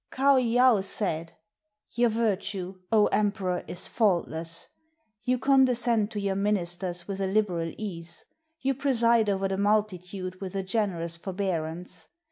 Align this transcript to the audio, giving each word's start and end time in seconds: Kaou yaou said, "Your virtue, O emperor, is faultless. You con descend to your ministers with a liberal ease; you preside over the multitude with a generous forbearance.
Kaou 0.11 0.39
yaou 0.39 0.83
said, 0.83 1.33
"Your 1.91 2.09
virtue, 2.09 2.79
O 2.91 3.05
emperor, 3.11 3.63
is 3.67 3.87
faultless. 3.87 4.67
You 5.25 5.37
con 5.37 5.65
descend 5.65 6.09
to 6.09 6.19
your 6.19 6.33
ministers 6.35 7.07
with 7.07 7.19
a 7.19 7.27
liberal 7.27 7.71
ease; 7.77 8.25
you 8.61 8.73
preside 8.73 9.29
over 9.29 9.47
the 9.47 9.57
multitude 9.59 10.41
with 10.41 10.55
a 10.55 10.63
generous 10.63 11.17
forbearance. 11.17 12.07